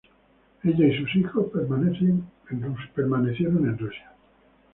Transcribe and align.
Ella 0.63 0.87
y 0.87 0.97
sus 0.97 1.15
hijos 1.15 1.51
permanecieron 1.53 2.25
en 3.69 3.77
Rusia. 3.77 4.11